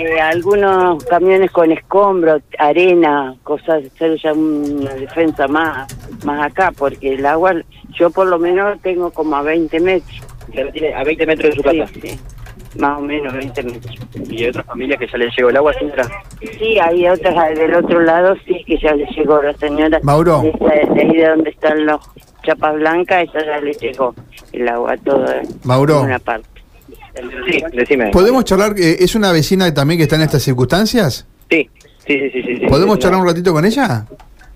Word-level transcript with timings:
eh, 0.00 0.20
algunos 0.20 1.04
camiones 1.04 1.50
con 1.50 1.70
escombros, 1.72 2.42
arena, 2.58 3.34
cosas, 3.42 3.84
hacer 3.94 4.16
ya 4.22 4.32
una 4.32 4.92
defensa 4.94 5.46
más, 5.48 5.88
más 6.24 6.46
acá, 6.50 6.72
porque 6.76 7.14
el 7.14 7.26
agua, 7.26 7.54
yo 7.92 8.10
por 8.10 8.26
lo 8.26 8.38
menos 8.38 8.80
tengo 8.82 9.10
como 9.10 9.36
a 9.36 9.42
20 9.42 9.78
metros. 9.80 10.20
¿Usted 10.48 10.64
lo 10.66 10.72
tiene 10.72 10.94
a 10.94 11.04
20 11.04 11.26
metros 11.26 11.50
de 11.50 11.56
su 11.56 11.62
casa? 11.62 11.86
Sí, 11.94 12.00
sí, 12.00 12.20
más 12.78 12.98
o 12.98 13.02
menos 13.02 13.32
20 13.32 13.62
metros. 13.62 13.96
¿Y 14.28 14.42
hay 14.42 14.48
otras 14.48 14.66
familias 14.66 14.98
que 14.98 15.06
ya 15.06 15.18
les 15.18 15.36
llegó 15.36 15.50
el 15.50 15.56
agua, 15.56 15.72
señora? 15.74 16.04
Sí, 16.58 16.78
hay 16.78 17.08
otras 17.08 17.56
del 17.58 17.74
otro 17.74 18.00
lado, 18.00 18.34
sí, 18.46 18.62
que 18.66 18.78
ya 18.78 18.94
le 18.94 19.06
llegó 19.06 19.42
la 19.42 19.52
señora. 19.54 20.00
Mauro. 20.02 20.40
De, 20.42 20.48
esa- 20.50 20.92
de 20.94 21.00
ahí 21.02 21.16
de 21.16 21.28
donde 21.28 21.50
están 21.50 21.84
los 21.86 22.00
chapas 22.42 22.74
blancas, 22.74 23.24
esa 23.28 23.44
ya 23.44 23.60
le 23.60 23.72
llegó 23.74 24.14
el 24.52 24.68
agua 24.68 24.96
toda. 25.04 25.42
Mauro. 25.64 25.98
en 26.00 26.04
Una 26.06 26.18
parte. 26.18 26.48
Sí, 27.50 27.62
decime. 27.72 28.10
¿Podemos 28.10 28.44
charlar? 28.44 28.74
eh, 28.78 28.96
¿Es 29.00 29.14
una 29.14 29.32
vecina 29.32 29.72
también 29.74 29.98
que 29.98 30.04
está 30.04 30.16
en 30.16 30.22
estas 30.22 30.42
circunstancias? 30.42 31.26
Sí, 31.50 31.68
sí, 32.06 32.30
sí, 32.30 32.42
sí. 32.42 32.66
¿Podemos 32.68 32.96
Sí, 32.96 33.02
charlar 33.02 33.20
un 33.20 33.26
ratito 33.26 33.52
con 33.52 33.64
ella? 33.64 34.06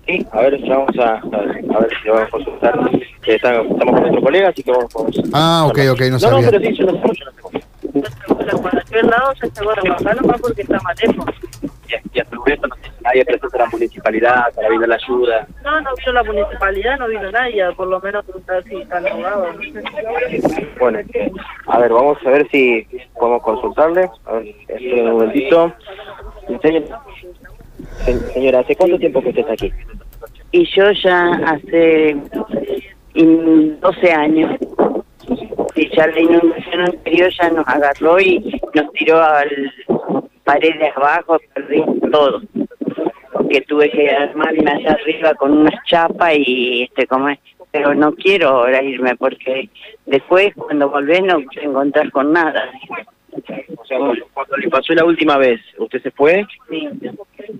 Sí, 0.07 0.25
a 0.31 0.41
ver, 0.41 0.61
ya 0.63 0.77
vamos 0.77 0.97
a, 0.99 1.13
a 1.15 1.79
ver, 1.79 1.91
si 2.03 2.09
vamos 2.09 2.23
a 2.27 2.29
consultar. 2.29 2.79
Que 3.23 3.35
está- 3.35 3.59
estamos 3.61 3.77
con 3.93 4.01
nuestro 4.01 4.21
colega, 4.21 4.49
así 4.49 4.61
que 4.61 4.71
vamos, 4.71 4.93
vamos 4.93 5.19
Ah, 5.33 5.65
ok, 5.67 5.79
ok, 5.93 6.01
no 6.01 6.09
No, 6.11 6.19
sabía. 6.19 6.41
no, 6.45 6.51
pero 6.51 6.59
sí, 6.69 6.75
yo 6.77 6.85
no 6.85 6.91
sé, 6.93 6.99
yo 7.19 7.25
no 7.25 7.59
sé. 7.59 8.61
Para 8.61 8.79
aquel 8.81 9.07
lado 9.07 9.33
se 9.39 9.47
está 9.47 9.63
bueno, 9.63 9.81
más 10.27 10.41
porque 10.41 10.61
está 10.61 10.79
más 10.81 10.95
lejos. 11.01 11.25
Y, 11.63 12.17
y 12.17 12.19
hasta 12.19 12.35
el 12.35 12.41
momento 13.23 13.31
no 13.31 13.49
sé 13.49 13.51
si 13.51 13.57
nadie 13.57 13.57
presenta 13.57 13.57
a 13.57 13.59
la 13.61 13.69
municipalidad 13.69 14.53
para 14.55 14.67
brindar 14.67 14.89
la 14.89 14.95
ayuda. 14.95 15.47
No, 15.63 15.81
no 15.81 15.89
vino 15.95 16.11
la 16.11 16.23
municipalidad, 16.23 16.99
no 16.99 17.07
vino 17.07 17.31
nadie, 17.31 17.65
por 17.75 17.87
lo 17.87 17.99
menos 18.01 18.25
preguntar 18.25 18.63
si 18.63 18.75
están 18.81 19.03
sé. 19.05 19.55
Bueno, 20.79 20.99
a 21.67 21.79
ver, 21.79 21.91
vamos 21.93 22.17
a 22.25 22.29
ver 22.29 22.47
si 22.51 22.87
podemos 23.17 23.41
consultarle. 23.43 24.09
A 24.25 24.33
ver, 24.33 24.47
esperen 24.67 25.07
un 25.07 25.13
momentito. 25.13 25.73
Señora, 26.61 27.01
se- 28.05 28.19
señora, 28.33 28.59
¿hace 28.59 28.75
cuánto 28.75 28.97
tiempo 28.99 29.21
que 29.21 29.29
usted 29.29 29.41
está 29.41 29.53
aquí? 29.53 29.71
Y 30.51 30.65
yo 30.75 30.91
ya 30.91 31.31
hace 31.45 32.15
mm, 33.15 33.79
12 33.81 34.11
años, 34.13 34.51
y 35.75 35.95
ya 35.95 36.07
la 36.07 36.19
inundación 36.19 36.81
anterior 36.81 37.29
ya 37.41 37.49
nos 37.49 37.67
agarró 37.67 38.19
y 38.19 38.61
nos 38.73 38.91
tiró 38.93 39.21
al 39.21 39.49
paredes 40.43 40.95
abajo, 40.95 41.37
perdí 41.53 41.83
todo. 42.11 42.41
Que 43.49 43.61
tuve 43.61 43.89
que 43.91 44.09
armarme 44.09 44.71
allá 44.71 44.91
arriba 44.93 45.33
con 45.35 45.51
unas 45.57 45.83
chapas 45.85 46.33
y 46.37 46.83
este 46.83 47.05
como 47.07 47.29
es. 47.29 47.39
Pero 47.71 47.93
no 47.93 48.13
quiero 48.13 48.47
ahora 48.49 48.81
irme 48.81 49.15
porque 49.17 49.69
después 50.05 50.53
cuando 50.55 50.89
volvés 50.89 51.21
no 51.23 51.37
te 51.53 51.63
encontrás 51.65 52.09
con 52.11 52.31
nada. 52.31 52.69
O 53.77 53.85
sea, 53.85 53.97
cuando 54.33 54.57
le 54.57 54.69
pasó 54.69 54.93
la 54.93 55.03
última 55.03 55.37
vez, 55.37 55.59
¿usted 55.77 56.01
se 56.01 56.11
fue? 56.11 56.45
Sí, 56.69 56.87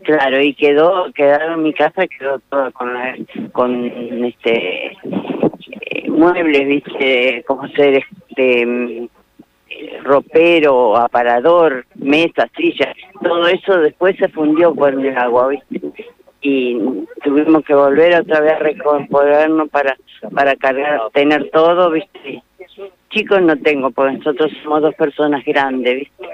claro, 0.04 0.42
y 0.42 0.54
quedó, 0.54 1.12
quedaron 1.14 1.64
mi 1.64 1.74
casa 1.74 2.08
quedó 2.08 2.40
toda 2.50 2.72
con 2.72 2.94
la- 2.94 3.18
con 3.52 3.86
este 4.26 4.86
eh, 4.94 6.10
muebles, 6.10 6.66
viste, 6.68 7.44
como 7.46 7.68
ser 7.70 7.96
este 8.30 9.10
ropero, 10.06 10.96
aparador, 10.96 11.86
mesa, 11.96 12.48
silla, 12.56 12.94
todo 13.22 13.48
eso 13.48 13.78
después 13.80 14.16
se 14.18 14.30
fundió 14.30 14.74
por 14.74 14.94
el 14.94 15.18
agua, 15.18 15.48
viste, 15.50 15.82
y 16.42 16.78
tuvimos 17.24 17.66
que 17.66 17.74
volver 17.74 18.22
otra 18.22 18.40
vez 18.40 18.54
a 18.54 18.60
recomponernos 18.60 19.70
para 19.70 19.98
para 20.34 20.56
cargar, 20.56 21.02
tener 21.14 21.50
todo, 21.52 21.92
viste. 21.92 22.42
Chicos 23.10 23.42
no 23.42 23.56
tengo, 23.58 23.92
porque 23.92 24.18
nosotros 24.18 24.52
somos 24.64 24.82
dos 24.82 24.94
personas 24.96 25.44
grandes, 25.46 25.96
viste. 25.96 26.28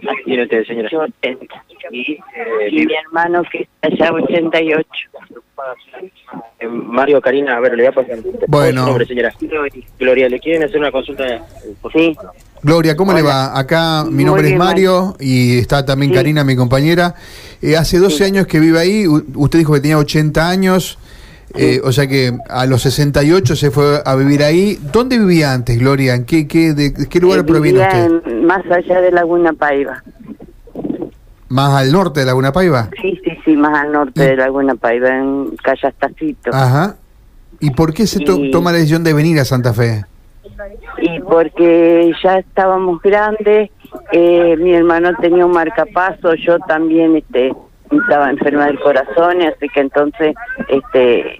¿Qué 0.00 0.08
tiene 0.24 0.42
usted, 0.44 0.64
señora? 0.64 0.88
Yo 0.90 1.00
80. 1.00 1.54
Y, 1.90 2.12
eh, 2.12 2.18
Y 2.70 2.86
mi 2.86 2.94
hermano 2.94 3.42
que 3.50 3.68
está 3.82 4.06
allá 4.06 4.12
88. 4.14 4.86
eh, 6.58 6.66
Mario, 6.68 7.20
Karina, 7.20 7.56
a 7.56 7.60
ver, 7.60 7.72
le 7.76 7.82
voy 7.84 7.86
a 7.86 7.92
pasar. 7.92 8.18
¿Cuál 8.22 8.34
es 8.42 8.48
Bueno. 8.48 8.86
nombre, 8.86 9.06
señora? 9.06 9.32
Gloria, 9.98 10.28
¿le 10.28 10.40
quieren 10.40 10.64
hacer 10.64 10.78
una 10.80 10.90
consulta? 10.90 11.24
por 11.80 11.92
Sí, 11.92 12.16
Gloria, 12.64 12.96
¿cómo 12.96 13.12
le 13.12 13.22
va? 13.22 13.56
Acá 13.58 14.04
mi 14.10 14.24
nombre 14.24 14.50
es 14.50 14.58
Mario 14.58 15.16
y 15.20 15.58
está 15.58 15.84
también 15.84 16.10
Sí. 16.12 16.16
Karina, 16.16 16.44
mi 16.44 16.56
compañera. 16.56 17.14
Eh, 17.62 17.76
hace 17.76 17.98
12 17.98 18.24
años 18.24 18.46
que 18.46 18.58
vive 18.58 18.78
ahí, 18.78 19.06
U- 19.06 19.24
usted 19.34 19.58
dijo 19.58 19.74
que 19.74 19.80
tenía 19.80 19.98
80 19.98 20.48
años, 20.48 20.98
eh, 21.54 21.80
o 21.84 21.92
sea 21.92 22.06
que 22.06 22.36
a 22.48 22.64
los 22.66 22.82
68 22.82 23.54
se 23.54 23.70
fue 23.70 24.02
a 24.04 24.14
vivir 24.16 24.42
ahí. 24.42 24.78
¿Dónde 24.92 25.18
vivía 25.18 25.52
antes, 25.52 25.78
Gloria? 25.78 26.14
¿En 26.14 26.24
qué, 26.24 26.48
qué, 26.48 26.72
de, 26.72 26.92
qué 26.94 27.20
lugar 27.20 27.40
eh, 27.40 27.44
proviene 27.44 27.80
usted? 27.80 28.04
en- 28.26 28.46
más 28.46 28.62
allá 28.70 29.00
de 29.00 29.10
Laguna 29.12 29.52
Paiva. 29.52 30.02
¿Más 31.48 31.70
al 31.74 31.92
norte 31.92 32.20
de 32.20 32.26
Laguna 32.26 32.52
Paiva? 32.52 32.88
Sí, 33.00 33.20
sí, 33.22 33.30
sí, 33.44 33.56
más 33.56 33.76
al 33.78 33.92
norte 33.92 34.22
de 34.22 34.36
Laguna 34.36 34.74
Paiva, 34.74 35.08
en 35.10 35.54
Callastacito. 35.62 36.50
Ajá. 36.52 36.96
¿Y 37.60 37.70
por 37.70 37.92
qué 37.94 38.06
se 38.06 38.20
to- 38.20 38.38
Y- 38.38 38.50
toma 38.50 38.72
la 38.72 38.78
decisión 38.78 39.04
de 39.04 39.12
venir 39.12 39.38
a 39.38 39.44
Santa 39.44 39.72
Fe? 39.72 40.04
Porque 41.28 42.12
ya 42.22 42.38
estábamos 42.38 43.00
grandes, 43.02 43.70
eh, 44.12 44.56
mi 44.58 44.74
hermano 44.74 45.10
tenía 45.20 45.46
un 45.46 45.52
marcapaso, 45.52 46.34
yo 46.34 46.58
también 46.60 47.16
este 47.16 47.52
estaba 47.90 48.30
enferma 48.30 48.66
del 48.66 48.80
corazón, 48.80 49.42
así 49.42 49.68
que 49.68 49.80
entonces 49.80 50.34
este 50.68 51.36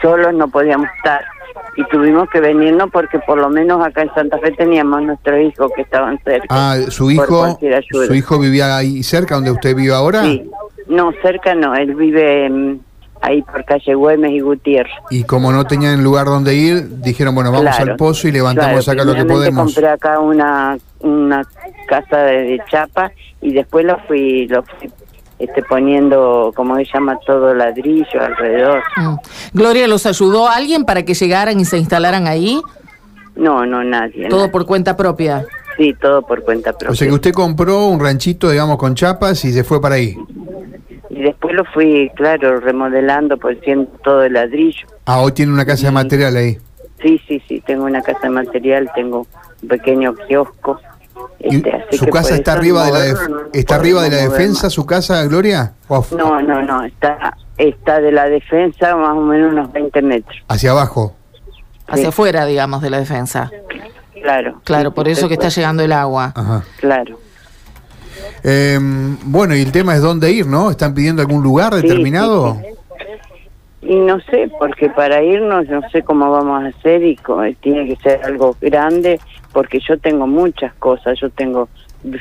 solos 0.00 0.34
no 0.34 0.48
podíamos 0.48 0.88
estar. 0.96 1.24
Y 1.76 1.84
tuvimos 1.84 2.28
que 2.30 2.40
venirnos 2.40 2.90
porque 2.90 3.18
por 3.20 3.38
lo 3.38 3.48
menos 3.48 3.84
acá 3.84 4.02
en 4.02 4.14
Santa 4.14 4.38
Fe 4.38 4.52
teníamos 4.52 5.02
nuestros 5.02 5.40
hijos 5.40 5.70
que 5.74 5.82
estaban 5.82 6.18
cerca. 6.24 6.46
Ah, 6.50 6.76
su 6.88 7.10
hijo, 7.10 7.58
su 7.80 8.14
hijo 8.14 8.38
vivía 8.38 8.76
ahí 8.76 9.02
cerca 9.02 9.36
donde 9.36 9.50
usted 9.50 9.74
vive 9.74 9.94
ahora. 9.94 10.22
Sí. 10.22 10.50
No, 10.88 11.12
cerca 11.22 11.54
no, 11.54 11.74
él 11.74 11.94
vive 11.94 12.48
mm, 12.50 12.80
ahí 13.22 13.40
por 13.42 13.64
calle 13.64 13.94
Güemes 13.94 14.32
y 14.32 14.40
Gutiérrez. 14.40 14.92
Y 15.10 15.24
como 15.24 15.52
no 15.52 15.64
tenían 15.64 16.02
lugar 16.04 16.26
donde 16.26 16.54
ir, 16.54 17.00
dijeron, 17.00 17.34
bueno, 17.34 17.50
vamos 17.50 17.74
Claro, 17.76 17.92
al 17.92 17.96
pozo 17.96 18.28
y 18.28 18.32
levantamos 18.32 18.84
claro, 18.84 19.00
acá 19.00 19.10
lo 19.10 19.16
que 19.16 19.24
podemos. 19.24 19.72
compré 19.72 19.88
acá 19.88 20.18
una, 20.18 20.76
una 21.00 21.42
casa 21.88 22.18
de, 22.18 22.42
de 22.42 22.60
chapa 22.70 23.12
y 23.40 23.52
después 23.52 23.86
lo 23.86 23.98
fui, 24.06 24.46
lo 24.48 24.62
fui 24.62 24.90
este, 25.38 25.62
poniendo, 25.62 26.52
como 26.54 26.76
se 26.76 26.84
llama, 26.84 27.18
todo 27.26 27.52
ladrillo 27.54 28.20
alrededor. 28.20 28.82
Mm. 28.96 29.14
Gloria, 29.52 29.88
¿los 29.88 30.06
ayudó 30.06 30.48
alguien 30.48 30.84
para 30.84 31.04
que 31.04 31.14
llegaran 31.14 31.58
y 31.58 31.64
se 31.64 31.78
instalaran 31.78 32.26
ahí? 32.28 32.60
No, 33.34 33.64
no, 33.66 33.82
nadie. 33.82 34.28
Todo 34.28 34.40
nadie. 34.40 34.52
por 34.52 34.66
cuenta 34.66 34.96
propia. 34.96 35.44
Sí, 35.76 35.94
todo 36.00 36.22
por 36.22 36.44
cuenta 36.44 36.72
propia. 36.72 36.90
O 36.92 36.94
sea 36.94 37.08
que 37.08 37.14
usted 37.14 37.32
compró 37.32 37.86
un 37.86 37.98
ranchito, 37.98 38.50
digamos, 38.50 38.76
con 38.76 38.94
chapas 38.94 39.44
y 39.44 39.52
se 39.52 39.64
fue 39.64 39.80
para 39.80 39.96
ahí. 39.96 40.16
Después 41.52 41.66
lo 41.66 41.72
fui, 41.72 42.10
claro, 42.16 42.60
remodelando, 42.60 43.36
poniendo 43.36 43.90
todo 44.02 44.20
de 44.20 44.30
ladrillo. 44.30 44.86
Ah, 45.04 45.20
hoy 45.20 45.32
tiene 45.32 45.52
una 45.52 45.66
casa 45.66 45.86
de 45.86 45.92
material 45.92 46.34
ahí. 46.36 46.58
Sí, 47.02 47.20
sí, 47.28 47.42
sí, 47.46 47.60
tengo 47.66 47.84
una 47.84 48.00
casa 48.00 48.20
de 48.22 48.30
material, 48.30 48.90
tengo 48.94 49.26
un 49.62 49.68
pequeño 49.68 50.14
kiosco. 50.14 50.80
¿Y 51.40 51.56
este, 51.56 51.72
así 51.72 51.98
su 51.98 52.04
que 52.06 52.10
casa 52.10 52.28
por 52.30 52.38
está 52.38 52.52
arriba 52.54 52.84
de 52.86 52.92
la 52.92 53.00
def- 53.00 53.28
no 53.28 53.40
está 53.52 53.74
arriba 53.74 54.02
de 54.02 54.10
la 54.10 54.16
defensa 54.16 54.64
más. 54.66 54.72
su 54.72 54.86
casa, 54.86 55.22
Gloria? 55.26 55.72
¿O 55.88 55.96
af- 56.02 56.16
No, 56.16 56.40
no, 56.40 56.62
no, 56.62 56.84
está, 56.84 57.36
está 57.58 58.00
de 58.00 58.12
la 58.12 58.28
defensa 58.28 58.96
más 58.96 59.10
o 59.12 59.20
menos 59.20 59.52
unos 59.52 59.70
20 59.72 60.00
metros. 60.00 60.36
hacia 60.48 60.70
abajo. 60.70 61.14
Hacia 61.86 62.04
Sí. 62.04 62.08
afuera, 62.08 62.46
digamos, 62.46 62.80
de 62.80 62.90
la 62.90 62.98
defensa. 62.98 63.50
Claro. 64.22 64.60
Claro, 64.64 64.90
Sí, 64.90 64.94
por 64.94 65.08
eso 65.08 65.28
que 65.28 65.34
está 65.34 65.48
llegando 65.48 65.82
el 65.82 65.92
agua. 65.92 66.32
Ajá. 66.34 66.62
Claro. 66.80 67.18
Eh, 68.44 68.78
bueno, 69.24 69.54
y 69.56 69.60
el 69.62 69.72
tema 69.72 69.94
es 69.94 70.02
dónde 70.02 70.32
ir, 70.32 70.46
¿no? 70.46 70.70
¿Están 70.70 70.94
pidiendo 70.94 71.22
algún 71.22 71.42
lugar 71.42 71.74
Sí, 71.74 71.82
determinado? 71.82 72.56
sí, 72.60 72.68
Y 73.82 73.96
no 73.96 74.20
sé, 74.20 74.50
porque 74.58 74.88
para 74.90 75.22
irnos 75.22 75.66
no 75.68 75.80
sé 75.90 76.02
cómo 76.02 76.30
vamos 76.30 76.62
a 76.64 76.68
hacer 76.68 77.02
y 77.02 77.16
co- 77.16 77.40
tiene 77.60 77.86
que 77.88 77.96
ser 78.02 78.24
algo 78.24 78.56
grande, 78.60 79.20
porque 79.52 79.80
yo 79.80 79.98
tengo 79.98 80.26
muchas 80.26 80.72
cosas, 80.74 81.18
yo 81.20 81.30
tengo 81.30 81.68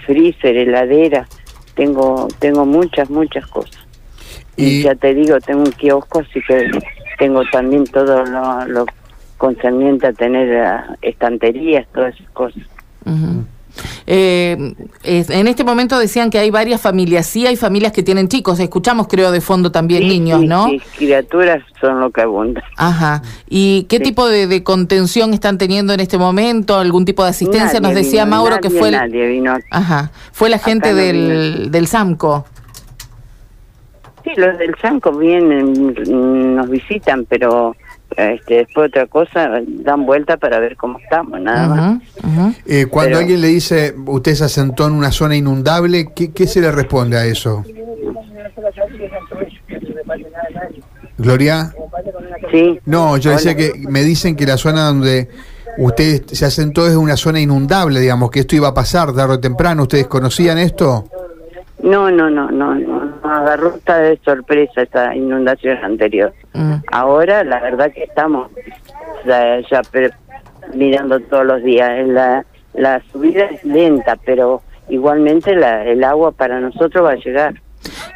freezer, 0.06 0.58
heladera, 0.58 1.28
tengo 1.76 2.28
tengo 2.40 2.66
muchas, 2.66 3.10
muchas 3.10 3.46
cosas. 3.48 3.78
Y, 4.58 4.66
Y- 4.80 4.84
ya 4.84 4.96
te 4.96 5.14
digo, 5.14 5.40
tengo 5.40 5.62
un 5.62 5.72
kiosco, 5.72 6.20
así 6.20 6.42
que 6.48 6.70
tengo 7.20 7.42
también 7.52 7.86
todo 7.86 8.24
lo, 8.26 8.66
lo 8.66 8.86
concerniente 9.38 10.08
a 10.08 10.14
tener 10.14 10.50
eh, 10.52 10.82
estanterías, 11.04 11.88
todas 11.94 12.14
esas 12.16 12.30
cosas. 12.32 12.64
Ujú. 13.06 13.46
Eh, 14.14 14.74
en 15.04 15.48
este 15.48 15.64
momento 15.64 15.98
decían 15.98 16.30
que 16.30 16.38
hay 16.38 16.52
varias 16.52 16.82
familias, 16.82 17.28
sí 17.28 17.48
hay 17.48 17.56
familias 17.56 17.94
que 17.94 18.04
tienen 18.04 18.28
chicos, 18.28 18.60
escuchamos 18.60 19.08
creo 19.08 19.32
de 19.32 19.40
fondo 19.40 19.72
también 19.72 20.02
Sí, 20.04 20.10
niños, 20.10 20.42
sí, 20.42 20.48
¿no? 20.48 20.68
sí, 20.68 20.82
criaturas 20.98 21.64
son 21.80 22.02
lo 22.02 22.10
que 22.12 22.20
abundan. 22.20 22.62
Ajá. 22.76 23.22
¿Y 23.50 23.84
qué 23.84 23.98
Sí. 23.98 24.04
tipo 24.04 24.28
de, 24.28 24.48
de 24.48 24.64
contención 24.64 25.34
están 25.34 25.58
teniendo 25.58 25.94
en 25.94 26.02
este 26.02 26.18
momento? 26.18 26.78
¿Algún 26.78 27.06
tipo 27.06 27.24
de 27.24 27.30
asistencia? 27.30 27.80
Nos 27.80 27.94
Nadie 27.94 28.04
decía 28.04 28.26
vino, 28.26 28.36
Mauro 28.36 28.58
que 28.60 28.70
fue 28.70 28.90
el, 28.90 28.96
Nadie 28.96 29.28
vino. 29.28 29.58
Ajá. 29.70 30.12
Fue 30.34 30.50
la 30.50 30.58
gente 30.60 30.90
no 30.90 30.96
del, 30.98 31.72
del 31.72 31.88
SAMCO. 31.88 32.46
Sí, 34.26 34.32
los 34.36 34.58
del 34.58 34.76
Sanco 34.82 35.14
vienen, 35.14 35.72
mm, 35.72 36.56
nos 36.56 36.70
visitan, 36.70 37.26
pero 37.30 37.76
este, 38.18 38.56
después 38.56 38.90
otra 38.90 39.08
cosa, 39.08 39.50
dan 39.68 40.06
vuelta 40.06 40.38
para 40.38 40.60
ver 40.60 40.76
cómo 40.76 41.00
estamos, 41.00 41.40
nada 41.40 41.68
más. 41.68 42.02
Eh, 42.66 42.86
cuando 42.88 43.10
Pero- 43.12 43.20
alguien 43.20 43.42
le 43.42 43.48
dice, 43.48 43.96
usted 44.06 44.36
se 44.36 44.44
asentó 44.46 44.88
en 44.88 44.94
una 44.94 45.12
zona 45.12 45.36
inundable, 45.36 46.10
¿qué, 46.16 46.32
qué 46.32 46.48
se 46.48 46.62
le 46.62 46.72
responde 46.72 47.18
a 47.18 47.26
eso? 47.26 47.64
Gloria. 51.18 51.74
Sí. 52.52 52.80
No, 52.86 53.18
yo 53.18 53.32
decía 53.32 53.52
Hola. 53.52 53.58
que 53.60 53.74
me 53.90 54.02
dicen 54.04 54.36
que 54.36 54.46
la 54.46 54.58
zona 54.58 54.86
donde 54.86 55.30
usted 55.78 56.26
se 56.26 56.46
asentó 56.46 56.88
es 56.88 56.96
una 56.96 57.16
zona 57.16 57.40
inundable, 57.40 58.00
digamos, 58.00 58.32
que 58.32 58.42
esto 58.42 58.56
iba 58.56 58.70
a 58.70 58.74
pasar 58.74 59.14
tarde 59.14 59.36
o 59.36 59.40
temprano. 59.40 59.84
¿Ustedes 59.84 60.08
conocían 60.08 60.58
esto? 60.58 61.06
No, 61.84 62.12
no, 62.12 62.30
no, 62.30 62.52
no, 62.52 62.76
no, 62.76 63.14
agarró 63.24 63.76
esta 63.76 63.98
de 63.98 64.20
sorpresa 64.24 64.84
esa 64.84 65.16
inundación 65.16 65.78
anterior. 65.84 66.34
Mm. 66.54 66.74
Ahora, 66.92 67.44
la 67.44 67.60
verdad 67.60 67.92
que 67.92 68.04
estamos 68.04 68.52
ya, 69.26 69.60
ya 69.70 69.82
pre- 69.90 70.12
mirando 70.74 71.20
todos 71.22 71.46
los 71.46 71.64
días. 71.64 72.08
La, 72.08 72.46
la 72.74 73.02
subida 73.12 73.46
es 73.46 73.64
lenta, 73.64 74.16
pero 74.26 74.62
igualmente 74.90 75.56
la, 75.56 75.84
el 75.86 76.04
agua 76.04 76.32
para 76.32 76.60
nosotros 76.60 77.04
va 77.04 77.12
a 77.12 77.16
llegar. 77.16 77.62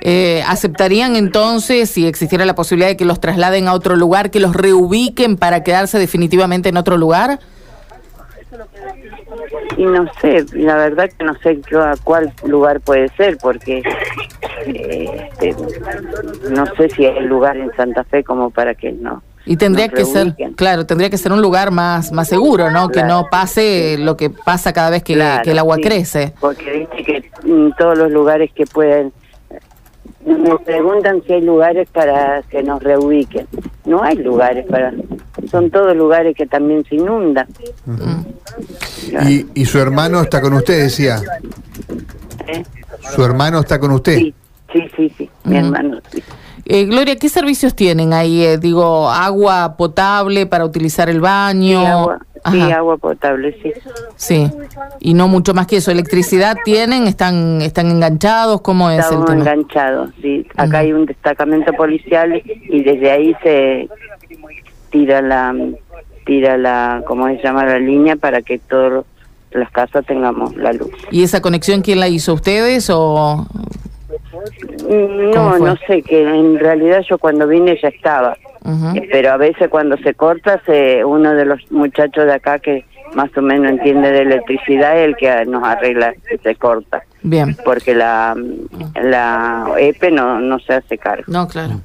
Eh, 0.02 0.44
¿Aceptarían 0.48 1.16
entonces, 1.16 1.90
si 1.90 2.06
existiera 2.06 2.46
la 2.46 2.54
posibilidad 2.54 2.90
de 2.90 2.98
que 2.98 3.06
los 3.06 3.20
trasladen 3.20 3.68
a 3.68 3.74
otro 3.74 3.96
lugar, 3.96 4.30
que 4.30 4.40
los 4.40 4.54
reubiquen 4.56 5.38
para 5.38 5.64
quedarse 5.64 5.98
definitivamente 5.98 6.70
en 6.70 6.78
otro 6.78 6.98
lugar? 6.98 7.40
Y 9.78 9.86
no 9.86 10.06
sé, 10.22 10.46
la 10.54 10.76
verdad 10.76 11.10
que 11.18 11.26
no 11.26 11.34
sé 11.36 11.60
a 11.78 11.96
cuál 12.04 12.34
lugar 12.46 12.80
puede 12.82 13.10
ser, 13.10 13.38
porque 13.38 13.84
eh, 14.66 15.30
este, 15.42 15.56
no 16.50 16.66
sé 16.76 16.90
si 16.90 17.06
hay 17.06 17.26
lugar 17.26 17.58
en 17.58 17.72
Santa 17.76 18.04
Fe 18.04 18.24
como 18.24 18.50
para 18.50 18.74
que 18.74 18.92
no. 18.92 19.22
Y 19.46 19.58
tendría 19.58 19.90
que 19.90 20.06
ser, 20.06 20.36
claro, 20.56 20.88
tendría 20.88 21.10
que 21.10 21.18
ser 21.18 21.32
un 21.32 21.42
lugar 21.42 21.70
más, 21.70 22.12
más 22.12 22.28
seguro, 22.28 22.72
¿no? 22.72 22.90
Que 22.90 23.04
no 23.04 23.28
pase 23.30 23.96
lo 24.00 24.18
que 24.18 24.32
pasa 24.32 24.74
cada 24.74 24.90
vez 24.90 25.04
que, 25.04 25.14
Claro, 25.14 25.44
que 25.44 25.52
el 25.52 25.60
agua 25.60 25.76
sí, 25.76 25.82
crece. 25.84 26.34
Porque 26.40 26.72
viste 26.72 27.04
que 27.04 27.32
en 27.44 27.72
todos 27.74 27.96
los 27.96 28.12
lugares 28.12 28.52
que 28.54 28.66
pueden, 28.66 29.14
nos 30.26 30.62
preguntan 30.64 31.22
si 31.28 31.34
hay 31.34 31.42
lugares 31.42 31.88
para 31.90 32.42
que 32.50 32.64
nos 32.64 32.82
reubiquen. 32.82 33.48
No 33.86 34.02
hay 34.02 34.16
lugares 34.16 34.66
para, 34.66 34.92
son 35.50 35.70
todos 35.70 35.96
lugares 35.96 36.36
que 36.36 36.46
también 36.46 36.84
se 36.86 36.96
inundan. 36.96 37.48
Y, 39.28 39.46
y 39.54 39.66
su 39.66 39.80
hermano 39.80 40.22
está 40.22 40.42
con 40.42 40.54
usted, 40.54 40.84
decía. 40.84 41.20
¿eh? 42.48 42.64
Su 43.14 43.24
hermano 43.24 43.60
está 43.60 43.80
con 43.80 43.92
usted. 43.92 44.18
Sí, 44.18 44.34
sí, 44.72 44.90
sí, 44.96 45.14
sí, 45.18 45.30
mi 45.44 45.58
hermano. 45.58 46.00
sí. 46.12 46.24
Eh, 46.68 46.86
Gloria, 46.86 47.16
¿qué 47.16 47.30
servicios 47.30 47.76
tienen 47.76 48.12
ahí? 48.12 48.44
Eh, 48.44 48.58
digo, 48.58 49.08
agua 49.10 49.76
potable 49.78 50.48
para 50.48 50.66
utilizar 50.66 51.10
el 51.10 51.22
baño. 51.22 51.80
Sí, 51.80 51.86
agua, 51.86 52.20
sí, 52.52 52.62
agua 52.72 52.98
potable, 52.98 53.56
sí. 53.62 53.72
sí. 54.16 54.52
Y 55.00 55.14
no 55.14 55.28
mucho 55.28 55.54
más 55.54 55.68
que 55.68 55.78
eso. 55.78 55.92
¿Electricidad 55.92 56.58
tienen? 56.66 57.06
¿Están, 57.06 57.62
están 57.62 57.92
enganchados? 57.92 58.62
¿Cómo 58.62 58.90
es 58.90 59.06
el 59.12 59.24
tema? 59.26 59.42
enganchados, 59.42 60.10
sí. 60.24 60.48
Acá 60.58 60.80
hay 60.80 60.92
un 60.92 61.06
destacamento 61.06 61.72
policial 61.74 62.42
y 62.44 62.84
desde 62.84 63.12
ahí 63.12 63.36
se 63.44 63.88
tira 64.96 65.22
la, 65.22 65.54
tira 66.26 66.58
la, 66.58 67.04
¿cómo 67.06 67.28
se 67.28 67.44
llama? 67.44 67.66
La 67.66 67.80
línea 67.80 68.16
para 68.16 68.42
que 68.42 68.60
todas 68.60 69.04
las 69.52 69.70
casas 69.72 70.06
tengamos 70.06 70.56
la 70.56 70.72
luz. 70.72 70.90
¿Y 71.12 71.24
esa 71.24 71.42
conexión 71.42 71.82
quién 71.82 72.00
la 72.00 72.08
hizo? 72.08 72.34
¿Ustedes 72.34 72.90
o...? 72.90 73.46
Mm, 74.90 75.34
¿Cómo 75.34 75.58
No, 75.58 75.60
no 75.60 75.76
sé, 75.86 76.02
que 76.02 76.22
en 76.22 76.58
realidad 76.60 77.02
yo 77.10 77.18
cuando 77.18 77.46
vine 77.46 77.78
ya 77.82 77.90
estaba. 77.90 78.38
Pero 79.12 79.32
a 79.32 79.38
veces 79.38 79.68
cuando 79.70 79.98
se 79.98 80.14
corta, 80.14 80.62
se, 80.66 81.04
uno 81.04 81.36
de 81.36 81.46
los 81.46 81.60
muchachos 81.72 82.26
de 82.26 82.34
acá 82.34 82.58
que 82.58 82.86
más 83.14 83.30
o 83.38 83.42
menos 83.42 83.70
entiende 83.70 84.12
de 84.12 84.22
electricidad 84.22 84.98
es 84.98 85.10
el 85.10 85.16
que 85.18 85.46
nos 85.46 85.64
arregla 85.64 86.14
si 86.28 86.38
se 86.38 86.56
corta. 86.56 87.04
Bien. 87.22 87.56
Porque 87.64 87.94
la, 87.94 88.36
la 89.04 89.68
EPE 89.78 90.10
no, 90.10 90.40
no 90.40 90.58
se 90.60 90.74
hace 90.74 90.98
cargo. 90.98 91.26
No, 91.28 91.48
claro. 91.48 91.82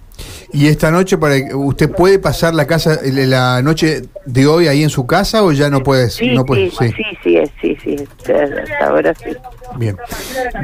¿Y 0.53 0.67
esta 0.67 0.91
noche, 0.91 1.17
para 1.17 1.35
usted 1.55 1.91
puede 1.91 2.19
pasar 2.19 2.55
la 2.55 2.67
casa, 2.67 2.99
la 3.05 3.63
noche 3.63 4.03
de 4.27 4.47
hoy 4.47 4.67
ahí 4.67 4.83
en 4.83 4.91
su 4.91 5.07
casa 5.07 5.45
o 5.45 5.53
ya 5.53 5.71
no 5.71 5.81
puede? 5.83 6.11
Sí, 6.11 6.31
no 6.35 6.45
puede? 6.45 6.71
sí, 6.71 6.89
sí, 6.89 6.95
sí, 7.23 7.39
sí, 7.61 7.77
sí, 7.83 7.97
sí, 7.97 8.33
hasta 8.33 8.87
ahora 8.87 9.15
sí. 9.15 9.31
Bien. 9.77 9.97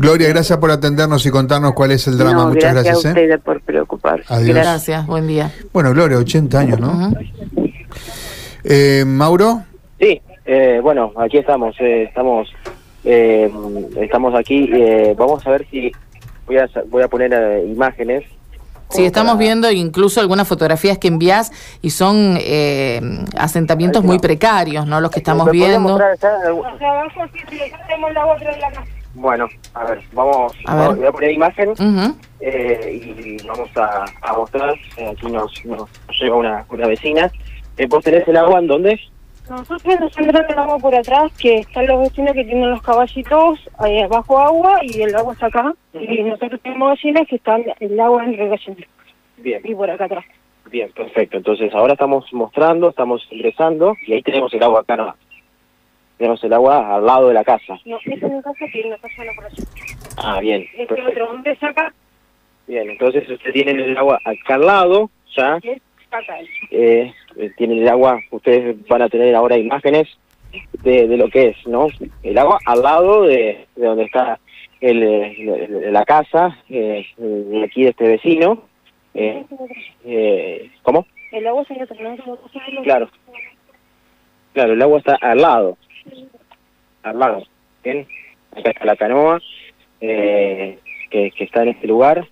Gloria, 0.00 0.28
gracias 0.28 0.58
por 0.58 0.70
atendernos 0.72 1.24
y 1.26 1.30
contarnos 1.30 1.72
cuál 1.74 1.92
es 1.92 2.06
el 2.08 2.18
drama. 2.18 2.44
No, 2.44 2.48
Muchas 2.48 2.72
gracias, 2.74 3.02
gracias. 3.04 3.16
a 3.16 3.34
¿eh? 3.34 3.38
por 3.38 3.60
preocuparse. 3.60 4.24
Adiós. 4.28 4.56
Gracias. 4.56 5.06
Buen 5.06 5.26
día. 5.28 5.52
Bueno, 5.72 5.92
Gloria, 5.92 6.18
80 6.18 6.58
años, 6.58 6.80
¿no? 6.80 7.12
Eh, 8.64 9.04
Mauro. 9.06 9.62
Sí, 10.00 10.20
eh, 10.44 10.80
bueno, 10.82 11.12
aquí 11.16 11.38
estamos, 11.38 11.76
eh, 11.80 12.04
estamos, 12.08 12.48
eh, 13.04 13.48
estamos 14.00 14.34
aquí. 14.34 14.68
eh, 14.72 15.14
vamos 15.16 15.46
a 15.46 15.50
ver 15.50 15.66
si 15.70 15.92
voy 16.46 16.58
a 16.58 16.68
voy 16.90 17.02
a 17.02 17.08
poner 17.08 17.32
eh, 17.32 17.64
imágenes. 17.68 18.24
Sí, 18.88 19.04
estamos 19.04 19.32
para- 19.32 19.40
viendo 19.40 19.70
incluso 19.70 20.20
algunas 20.20 20.46
fotografías 20.46 20.96
que 20.98 21.08
envías 21.08 21.50
y 21.82 21.90
son 21.90 22.38
eh, 22.40 23.00
asentamientos 23.36 24.04
muy 24.04 24.18
precarios, 24.18 24.86
¿no? 24.86 25.00
Los 25.00 25.10
que 25.10 25.18
estamos 25.20 25.44
¿Me 25.46 25.50
podría 25.50 25.68
viendo. 25.68 25.98
Bueno, 29.14 29.48
a 29.74 29.84
ver, 29.84 30.02
vamos, 30.12 30.52
A 30.66 30.76
ver. 30.76 30.96
voy 30.96 31.06
a 31.06 31.12
poner 31.12 31.30
imagen 31.32 31.72
eh, 32.40 33.00
y 33.40 33.46
vamos 33.46 33.70
a, 33.76 34.04
a 34.22 34.32
mostrar. 34.34 34.74
eh, 34.98 35.08
aquí 35.16 35.26
nos, 35.32 35.64
nos 35.64 35.88
lleva 36.20 36.36
una, 36.36 36.64
una 36.68 36.86
vecina. 36.86 37.30
Eh, 37.78 37.86
¿Vos 37.86 38.04
tenés 38.04 38.28
el 38.28 38.36
agua 38.36 38.58
en 38.58 38.66
dónde? 38.66 39.00
Nosotros 39.48 40.00
nos 40.00 40.18
entramos 40.18 40.50
el 40.50 40.58
agua 40.58 40.78
por 40.78 40.94
atrás, 40.94 41.32
que 41.38 41.58
están 41.58 41.86
los 41.86 42.00
vecinos 42.00 42.32
que 42.32 42.44
tienen 42.44 42.70
los 42.70 42.82
caballitos 42.82 43.60
ahí 43.78 44.00
abajo 44.00 44.38
agua 44.40 44.78
y 44.82 45.02
el 45.02 45.14
agua 45.14 45.34
está 45.34 45.46
acá. 45.46 45.72
Y 45.94 46.22
nosotros 46.22 46.60
tenemos 46.62 46.90
vecinas 46.90 47.26
que 47.28 47.36
están 47.36 47.64
el 47.80 48.00
agua 48.00 48.24
en 48.24 48.36
regación 48.36 48.76
Bien, 49.38 49.60
y 49.64 49.74
por 49.74 49.88
acá 49.90 50.06
atrás. 50.06 50.24
bien, 50.70 50.90
perfecto. 50.92 51.36
Entonces 51.36 51.72
ahora 51.74 51.92
estamos 51.92 52.32
mostrando, 52.32 52.88
estamos 52.90 53.26
ingresando 53.30 53.94
y 54.06 54.14
ahí 54.14 54.22
tenemos 54.22 54.52
el 54.52 54.62
agua 54.62 54.80
acá 54.80 54.96
nomás. 54.96 55.16
Tenemos 56.18 56.42
el 56.42 56.52
agua 56.52 56.96
al 56.96 57.04
lado 57.06 57.28
de 57.28 57.34
la 57.34 57.44
casa. 57.44 57.78
No, 57.84 57.98
esa 58.04 58.14
es 58.14 58.22
una 58.22 58.42
casa 58.42 58.64
que 58.72 58.82
una 58.86 58.96
casa 58.98 59.24
la 59.24 59.32
operación. 59.32 59.66
Ah, 60.16 60.40
bien, 60.40 60.62
Este 60.72 60.86
perfecto. 60.86 61.10
otro, 61.22 61.26
¿dónde 61.34 61.56
saca? 61.56 61.92
Bien, 62.66 62.90
entonces 62.90 63.28
ustedes 63.28 63.52
tienen 63.52 63.78
el 63.78 63.96
agua 63.96 64.18
acá 64.24 64.54
al 64.54 64.66
lado, 64.66 65.10
ya. 65.36 65.60
Que 65.60 65.72
es 65.72 65.82
acá. 66.10 66.40
eh, 66.40 66.48
eh, 66.70 67.14
tienen 67.56 67.78
el 67.78 67.88
agua, 67.88 68.20
ustedes 68.30 68.76
van 68.88 69.02
a 69.02 69.08
tener 69.08 69.34
ahora 69.34 69.56
imágenes 69.58 70.08
de, 70.82 71.06
de 71.06 71.16
lo 71.16 71.28
que 71.28 71.48
es, 71.48 71.66
¿no? 71.66 71.88
El 72.22 72.38
agua 72.38 72.58
al 72.66 72.82
lado 72.82 73.22
de, 73.24 73.66
de 73.76 73.86
donde 73.86 74.04
está 74.04 74.38
el, 74.80 75.02
eh, 75.02 75.36
el- 75.64 75.92
la 75.92 76.04
casa 76.04 76.58
eh, 76.68 77.04
de 77.16 77.64
aquí 77.64 77.82
de 77.84 77.90
este 77.90 78.08
vecino. 78.08 78.62
Eh, 79.14 79.44
eh, 80.04 80.70
¿Cómo? 80.82 81.06
El 81.32 81.46
agua 81.46 81.64
se 81.64 81.74
le 81.74 81.86
terminó 81.86 82.16
como 82.22 82.36
cosa 82.36 82.60
de 82.66 82.72
los- 82.72 82.84
Claro. 82.84 83.10
Claro, 84.52 84.72
el 84.72 84.82
agua 84.82 84.98
está 84.98 85.16
al 85.20 85.38
lado. 85.40 85.76
Al 87.02 87.18
lado. 87.18 87.42
¿Bien? 87.84 88.06
Acá 88.52 88.70
está 88.70 88.84
la 88.84 88.96
canoa 88.96 89.40
eh, 90.00 90.78
que, 91.10 91.30
que 91.32 91.44
está 91.44 91.62
en 91.62 91.68
este 91.68 91.86
lugar. 91.86 92.26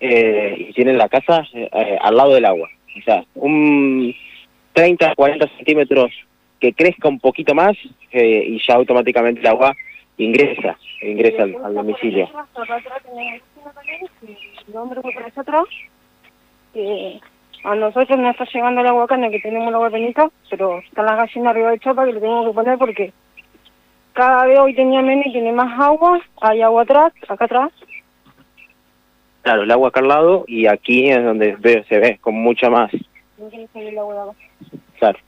Eh, 0.00 0.56
y 0.68 0.72
tienen 0.72 0.98
la 0.98 1.08
casa 1.08 1.44
eh, 1.54 1.68
eh, 1.72 1.98
al 2.00 2.16
lado 2.16 2.34
del 2.34 2.44
agua. 2.44 2.68
Sea, 3.04 3.24
un 3.34 4.14
30, 4.72 5.14
40 5.14 5.48
centímetros 5.56 6.12
que 6.60 6.72
crezca 6.72 7.08
un 7.08 7.20
poquito 7.20 7.54
más 7.54 7.76
eh, 8.12 8.44
y 8.46 8.60
ya 8.66 8.74
automáticamente 8.74 9.40
el 9.40 9.46
agua 9.46 9.74
ingresa, 10.18 10.76
ingresa 11.02 11.42
al, 11.42 11.74
domicilio. 11.74 12.28
A 17.64 17.74
nosotros 17.74 18.18
no 18.18 18.30
está 18.30 18.44
llegando 18.44 18.80
el 18.80 18.86
agua 18.86 19.06
no 19.16 19.30
que 19.30 19.40
tenemos 19.40 19.68
el 19.68 19.74
agua 19.74 19.90
penita, 19.90 20.30
pero 20.50 20.78
están 20.78 21.06
las 21.06 21.16
gallinas 21.16 21.50
arriba 21.50 21.70
de 21.70 21.78
chapa 21.80 22.04
que 22.04 22.12
le 22.12 22.20
tenemos 22.20 22.46
que 22.46 22.54
poner 22.54 22.78
porque 22.78 23.12
cada 24.12 24.46
vez 24.46 24.58
hoy 24.58 24.74
tenía 24.74 25.02
menos 25.02 25.26
y 25.26 25.32
tiene 25.32 25.52
más 25.52 25.78
agua, 25.78 26.20
hay 26.40 26.62
agua 26.62 26.82
atrás, 26.82 27.12
acá 27.28 27.44
atrás. 27.44 27.72
Claro, 29.46 29.62
el 29.62 29.70
agua 29.70 29.90
acá 29.90 30.00
al 30.00 30.08
lado 30.08 30.44
y 30.48 30.66
aquí 30.66 31.08
es 31.08 31.22
donde 31.22 31.54
ve- 31.54 31.84
se 31.88 32.00
ve 32.00 32.18
con 32.20 32.34
mucha 32.34 32.68
más 32.68 32.90
No 33.38 33.48
el 33.76 33.96
agua. 33.96 34.34
Claro. 34.98 35.20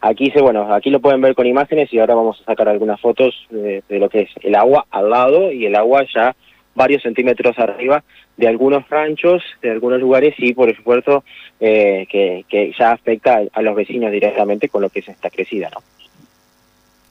Aquí 0.00 0.32
se, 0.32 0.40
bueno, 0.42 0.74
aquí 0.74 0.90
lo 0.90 0.98
pueden 0.98 1.20
ver 1.20 1.36
con 1.36 1.46
imágenes 1.46 1.88
y 1.92 2.00
ahora 2.00 2.16
vamos 2.16 2.40
a 2.40 2.46
sacar 2.46 2.68
algunas 2.68 3.00
fotos 3.00 3.32
de, 3.50 3.84
de 3.88 3.98
lo 4.00 4.08
que 4.08 4.22
es 4.22 4.30
el 4.42 4.56
agua 4.56 4.86
al 4.90 5.08
lado 5.08 5.52
y 5.52 5.66
el 5.66 5.76
agua 5.76 6.04
ya 6.12 6.34
varios 6.74 7.02
centímetros 7.04 7.56
arriba 7.60 8.02
de 8.36 8.48
algunos 8.48 8.88
ranchos, 8.90 9.40
de 9.62 9.70
algunos 9.70 10.00
lugares 10.00 10.34
y 10.38 10.52
por 10.52 10.74
supuesto 10.74 11.22
eh, 11.60 12.08
que, 12.10 12.44
que 12.48 12.72
ya 12.76 12.90
afecta 12.90 13.36
a, 13.36 13.42
a 13.52 13.62
los 13.62 13.76
vecinos 13.76 14.10
directamente 14.10 14.68
con 14.68 14.82
lo 14.82 14.88
que 14.88 14.98
es 14.98 15.08
esta 15.10 15.30
crecida, 15.30 15.70
¿no? 15.72 15.80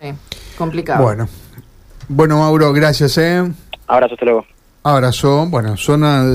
Sí, 0.02 0.14
complicado. 0.58 1.04
Bueno. 1.06 1.26
Bueno, 2.10 2.38
Mauro, 2.40 2.74
gracias, 2.74 3.18
¿eh? 3.18 3.42
Abrazo, 3.88 4.16
hasta 4.16 4.26
luego. 4.26 4.46
Abrazo. 4.84 5.48
Bueno, 5.48 5.78
zona 5.78 6.26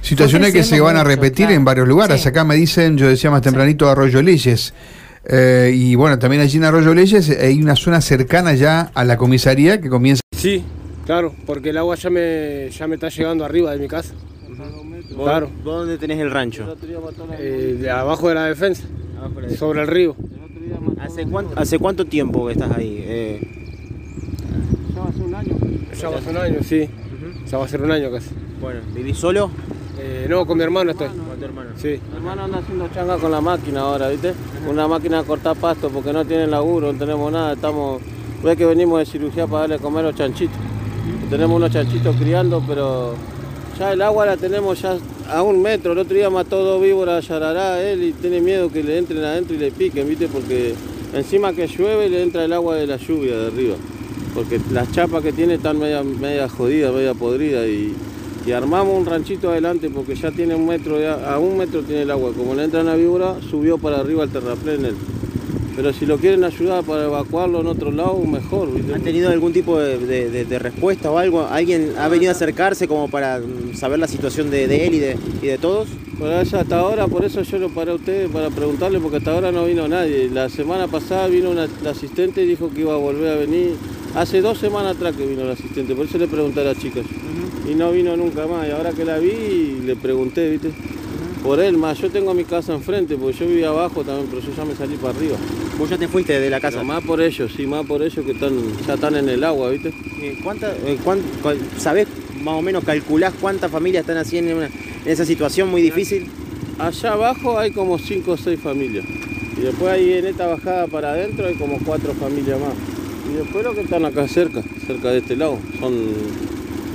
Situaciones 0.00 0.52
que 0.52 0.62
se 0.62 0.80
van 0.80 0.96
a 0.98 1.04
repetir 1.04 1.46
claro. 1.46 1.54
en 1.54 1.64
varios 1.64 1.88
lugares. 1.88 2.20
Sí. 2.22 2.28
Acá 2.28 2.44
me 2.44 2.56
dicen, 2.56 2.98
yo 2.98 3.08
decía 3.08 3.30
más 3.30 3.40
tempranito, 3.40 3.88
Arroyo 3.88 4.20
Leyes. 4.20 4.74
Eh, 5.26 5.72
y 5.74 5.94
bueno, 5.94 6.18
también 6.18 6.42
allí 6.42 6.58
en 6.58 6.64
Arroyo 6.64 6.92
Leyes 6.92 7.30
hay 7.30 7.62
una 7.62 7.74
zona 7.74 8.02
cercana 8.02 8.52
ya 8.52 8.90
a 8.94 9.04
la 9.04 9.16
comisaría 9.16 9.80
que 9.80 9.88
comienza. 9.88 10.20
Sí, 10.36 10.62
claro, 11.06 11.34
porque 11.46 11.70
el 11.70 11.78
agua 11.78 11.96
ya 11.96 12.10
me, 12.10 12.68
ya 12.70 12.86
me 12.86 12.96
está 12.96 13.08
llegando 13.08 13.46
arriba 13.46 13.72
de 13.72 13.78
mi 13.78 13.88
casa. 13.88 14.12
Claro, 15.16 15.50
¿Vos 15.64 15.64
dónde 15.78 15.96
tenés 15.96 16.18
el 16.20 16.30
rancho? 16.30 16.76
eh, 17.38 17.78
de 17.80 17.90
abajo 17.90 18.28
de 18.28 18.34
la 18.34 18.44
defensa, 18.46 18.82
sobre 19.58 19.80
el 19.82 19.86
río. 19.88 20.14
¿Hace 21.00 21.24
cuánto, 21.24 21.58
¿Hace 21.58 21.78
cuánto 21.78 22.04
tiempo 22.04 22.46
que 22.46 22.52
estás 22.52 22.72
ahí? 22.76 22.98
Eh, 23.06 23.40
Ya 24.94 25.12
ser 25.12 25.22
un 25.22 25.34
año. 25.34 25.56
Ya 25.92 26.20
ser 26.20 26.30
un 26.30 26.36
año, 26.36 26.58
sí. 26.68 26.88
Ya 27.50 27.58
va 27.58 27.64
a 27.64 27.68
ser 27.68 27.82
un 27.82 27.90
año 27.90 28.10
casi. 28.10 28.30
bueno, 28.60 28.80
¿vivís 28.94 29.18
solo? 29.18 29.50
Eh, 29.98 30.26
no, 30.28 30.44
con 30.46 30.58
mi 30.58 30.64
hermano 30.64 30.90
estoy. 30.90 31.08
Con 31.08 31.38
tu 31.38 31.44
hermano. 31.44 31.70
Sí. 31.76 32.00
Mi 32.10 32.16
hermano 32.16 32.44
anda 32.44 32.58
haciendo 32.58 32.88
changa 32.88 33.16
con 33.16 33.30
la 33.30 33.40
máquina 33.40 33.80
ahora, 33.82 34.08
¿viste? 34.08 34.34
Una 34.68 34.88
máquina 34.88 35.22
de 35.22 35.24
cortar 35.24 35.56
pasto 35.56 35.88
porque 35.90 36.12
no 36.12 36.24
tienen 36.24 36.50
laburo, 36.50 36.92
no 36.92 36.98
tenemos 36.98 37.30
nada, 37.32 37.52
estamos... 37.52 38.02
Ves 38.42 38.56
que 38.56 38.66
venimos 38.66 38.98
de 38.98 39.06
cirugía 39.06 39.46
para 39.46 39.60
darle 39.60 39.74
a 39.76 39.78
comer 39.78 40.04
a 40.04 40.08
los 40.08 40.16
chanchitos. 40.16 40.56
Tenemos 41.30 41.56
unos 41.56 41.70
chanchitos 41.70 42.14
criando, 42.16 42.62
pero 42.66 43.14
ya 43.78 43.92
el 43.92 44.02
agua 44.02 44.26
la 44.26 44.36
tenemos 44.36 44.80
ya 44.82 44.98
a 45.30 45.42
un 45.42 45.62
metro. 45.62 45.92
El 45.92 45.98
otro 45.98 46.14
día 46.14 46.28
mató 46.28 46.62
dos 46.62 46.82
víboras 46.82 47.26
yarará 47.26 47.82
él 47.82 48.02
y 48.02 48.12
tiene 48.12 48.40
miedo 48.40 48.70
que 48.70 48.82
le 48.82 48.98
entren 48.98 49.24
adentro 49.24 49.54
y 49.54 49.58
le 49.58 49.70
piquen, 49.70 50.08
¿viste? 50.08 50.28
Porque 50.28 50.74
encima 51.14 51.52
que 51.52 51.66
llueve 51.66 52.08
le 52.08 52.22
entra 52.22 52.44
el 52.44 52.52
agua 52.52 52.76
de 52.76 52.86
la 52.86 52.96
lluvia 52.96 53.36
de 53.36 53.46
arriba. 53.46 53.76
Porque 54.34 54.60
las 54.72 54.90
chapas 54.92 55.22
que 55.22 55.32
tiene 55.32 55.54
están 55.54 55.78
media, 55.78 56.02
media 56.02 56.48
jodidas, 56.48 56.92
media 56.92 57.14
podridas 57.14 57.66
y, 57.68 57.92
y 58.46 58.52
armamos 58.52 58.98
un 58.98 59.06
ranchito 59.06 59.50
adelante 59.50 59.88
porque 59.90 60.14
ya 60.16 60.30
tiene 60.32 60.54
un 60.54 60.66
metro, 60.66 60.98
de 60.98 61.08
a 61.08 61.38
un 61.38 61.56
metro 61.56 61.82
tiene 61.82 62.02
el 62.02 62.10
agua. 62.10 62.32
Como 62.36 62.54
le 62.54 62.64
entra 62.64 62.82
la 62.82 62.96
víbora, 62.96 63.36
subió 63.48 63.78
para 63.78 64.00
arriba 64.00 64.24
el 64.24 64.30
terraplén 64.30 64.84
él. 64.86 64.94
Pero 65.76 65.92
si 65.92 66.06
lo 66.06 66.18
quieren 66.18 66.44
ayudar 66.44 66.84
para 66.84 67.04
evacuarlo 67.04 67.60
en 67.60 67.66
otro 67.66 67.90
lado, 67.90 68.16
mejor. 68.20 68.68
¿Han 68.94 69.02
tenido 69.02 69.30
algún 69.30 69.52
tipo 69.52 69.78
de, 69.78 69.98
de- 69.98 70.30
de- 70.30 70.44
de 70.44 70.58
respuesta 70.60 71.10
o 71.10 71.18
algo? 71.18 71.46
¿Alguien 71.50 71.94
ha 71.98 72.06
venido 72.08 72.30
a 72.30 72.34
acercarse 72.34 72.86
como 72.86 73.08
para 73.08 73.40
mm, 73.40 73.74
saber 73.76 73.98
la 73.98 74.06
situación 74.06 74.50
de, 74.50 74.68
de 74.68 74.86
él 74.86 74.94
y 74.94 74.98
de, 75.00 75.16
y 75.42 75.46
de 75.46 75.58
todos? 75.58 75.88
Por 76.18 76.28
hasta 76.30 76.78
ahora, 76.78 77.08
por 77.08 77.24
eso 77.24 77.42
yo 77.42 77.58
lo 77.58 77.70
paré 77.70 77.90
a 77.90 77.94
ustedes 77.94 78.30
para 78.30 78.50
preguntarle, 78.50 79.00
porque 79.00 79.16
hasta 79.16 79.32
ahora 79.32 79.50
no 79.50 79.64
vino 79.64 79.88
nadie. 79.88 80.30
La 80.32 80.48
semana 80.48 80.86
pasada 80.86 81.26
vino 81.26 81.50
una, 81.50 81.66
la 81.82 81.90
asistente 81.90 82.44
y 82.44 82.46
dijo 82.46 82.70
que 82.72 82.82
iba 82.82 82.94
a 82.94 82.98
volver 82.98 83.32
a 83.32 83.34
venir. 83.36 83.72
Hace 84.14 84.40
dos 84.40 84.58
semanas 84.58 84.96
atrás 84.96 85.16
que 85.16 85.26
vino 85.26 85.44
la 85.44 85.54
asistente, 85.54 85.94
por 85.94 86.06
eso 86.06 86.18
le 86.18 86.28
pregunté 86.28 86.60
a 86.60 86.64
las 86.64 86.78
chicas. 86.78 87.04
Y 87.68 87.74
no 87.74 87.90
vino 87.90 88.16
nunca 88.16 88.46
más. 88.46 88.68
Y 88.68 88.70
ahora 88.70 88.92
que 88.92 89.04
la 89.04 89.18
vi, 89.18 89.80
le 89.84 89.96
pregunté, 89.96 90.50
¿viste? 90.50 90.70
Por 91.42 91.58
él, 91.60 91.76
más 91.76 91.98
yo 91.98 92.08
tengo 92.10 92.32
mi 92.32 92.44
casa 92.44 92.72
enfrente, 92.74 93.16
porque 93.16 93.36
yo 93.38 93.46
vivía 93.46 93.68
abajo 93.68 94.02
también, 94.04 94.28
pero 94.30 94.40
yo 94.40 94.54
ya 94.56 94.64
me 94.64 94.74
salí 94.76 94.96
para 94.96 95.16
arriba. 95.18 95.36
Vos 95.78 95.90
ya 95.90 95.98
te 95.98 96.06
fuiste 96.08 96.38
de 96.38 96.48
la 96.48 96.60
casa. 96.60 96.76
Pero 96.78 96.84
más 96.86 97.02
por 97.04 97.20
ellos, 97.20 97.52
sí, 97.56 97.66
más 97.66 97.84
por 97.86 98.02
ellos 98.02 98.24
que 98.24 98.32
están, 98.32 98.52
ya 98.86 98.94
están 98.94 99.16
en 99.16 99.28
el 99.28 99.42
agua, 99.42 99.70
¿viste? 99.70 99.88
Eh, 100.22 100.38
¿cuánta- 100.42 100.72
eh, 100.72 100.96
cuán- 101.02 101.20
cuál- 101.42 101.58
¿Sabés 101.76 102.06
más 102.42 102.54
o 102.54 102.62
menos, 102.62 102.84
calculás 102.84 103.34
cuántas 103.40 103.70
familias 103.70 104.02
están 104.02 104.16
así 104.16 104.38
en, 104.38 104.54
una- 104.54 104.66
en 104.66 104.72
esa 105.12 105.24
situación 105.26 105.68
muy 105.70 105.82
difícil? 105.82 106.26
Allá 106.78 107.12
abajo 107.12 107.58
hay 107.58 107.72
como 107.72 107.98
5 107.98 108.32
o 108.32 108.36
6 108.36 108.60
familias. 108.60 109.04
Y 109.58 109.62
después 109.62 109.90
ahí 109.92 110.12
en 110.14 110.26
esta 110.26 110.46
bajada 110.46 110.86
para 110.86 111.10
adentro 111.12 111.46
hay 111.46 111.54
como 111.56 111.78
4 111.84 112.14
familias 112.14 112.60
más. 112.60 112.72
Y 113.30 113.36
después 113.36 113.64
los 113.64 113.74
que 113.74 113.80
están 113.82 114.04
acá 114.04 114.28
cerca, 114.28 114.62
cerca 114.86 115.10
de 115.10 115.18
este 115.18 115.36
lado, 115.36 115.58
son 115.80 115.94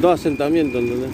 dos 0.02 0.20
asentamientos, 0.20 0.82
¿entendés? 0.82 1.10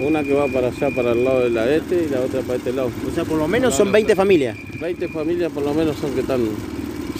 Una 0.00 0.22
que 0.22 0.32
va 0.34 0.46
para 0.48 0.68
allá, 0.68 0.90
para 0.94 1.12
el 1.12 1.24
lado 1.24 1.40
de 1.40 1.50
la 1.50 1.74
este 1.74 2.04
y 2.06 2.08
la 2.12 2.20
otra 2.20 2.40
para 2.42 2.56
este 2.58 2.72
lado. 2.72 2.90
O 3.10 3.14
sea, 3.14 3.24
por 3.24 3.38
lo 3.38 3.48
menos 3.48 3.74
son 3.74 3.90
20 3.92 4.14
familias. 4.14 4.56
20 4.80 5.08
familias 5.08 5.50
por 5.52 5.64
lo 5.64 5.72
menos 5.74 5.96
son 5.96 6.12
que 6.12 6.20
están. 6.20 6.40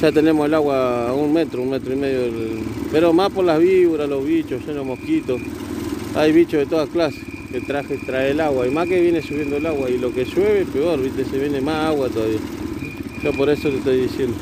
Ya 0.01 0.13
tenemos 0.13 0.47
el 0.47 0.53
agua 0.55 1.09
a 1.09 1.15
un 1.15 1.33
metro, 1.33 1.63
un 1.63 1.71
metro 1.71 1.93
y 1.93 1.97
medio. 1.97 2.21
del- 2.21 2.59
Pero 2.93 3.13
más 3.15 3.31
por 3.33 3.45
las 3.47 3.59
víboras, 3.59 4.09
los 4.09 4.25
bichos, 4.27 4.61
llenos 4.61 4.77
de 4.77 4.83
mosquitos. 4.85 5.41
Hay 6.15 6.33
bichos 6.33 6.61
de 6.61 6.67
todas 6.67 6.89
clases 6.91 7.21
que 7.51 7.61
traje, 7.63 7.97
trae 8.05 8.33
el 8.33 8.41
agua. 8.41 8.67
Y 8.67 8.71
más 8.71 8.87
que 8.89 9.01
viene 9.01 9.23
subiendo 9.23 9.57
el 9.57 9.65
agua. 9.65 9.89
Y 9.89 9.97
lo 9.97 10.13
que 10.13 10.25
llueve, 10.27 10.67
peor, 10.67 11.01
¿viste? 11.03 11.25
Se 11.25 11.39
viene 11.39 11.63
más 11.63 11.87
agua 11.87 12.09
todavía. 12.11 12.39
Yo 13.25 13.33
por 13.33 13.49
eso 13.49 13.71
te 13.71 13.77
estoy 13.79 14.03
diciendo. 14.03 14.37